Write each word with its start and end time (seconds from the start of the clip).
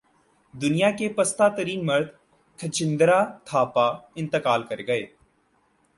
دنیا 0.53 0.89
کے 0.91 1.09
پستہ 1.09 1.49
ترین 1.57 1.85
مرد 1.85 2.07
کھجیندرا 2.59 3.23
تھاپا 3.45 3.87
انتقال 4.15 4.63
کر 4.63 4.79
گئے 4.87 5.05